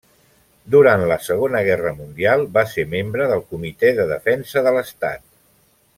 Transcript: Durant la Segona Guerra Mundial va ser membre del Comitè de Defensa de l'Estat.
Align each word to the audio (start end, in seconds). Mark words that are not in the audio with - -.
Durant 0.75 1.03
la 1.11 1.17
Segona 1.25 1.61
Guerra 1.67 1.91
Mundial 1.99 2.47
va 2.57 2.65
ser 2.71 2.87
membre 2.95 3.29
del 3.33 3.47
Comitè 3.53 3.95
de 4.01 4.11
Defensa 4.17 4.65
de 4.69 4.75
l'Estat. 4.79 5.27